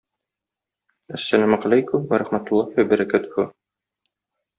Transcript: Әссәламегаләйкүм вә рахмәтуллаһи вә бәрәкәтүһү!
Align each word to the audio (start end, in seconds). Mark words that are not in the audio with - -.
Әссәламегаләйкүм 1.17 2.07
вә 2.13 2.19
рахмәтуллаһи 2.21 2.79
вә 2.81 2.87
бәрәкәтүһү! 2.95 3.47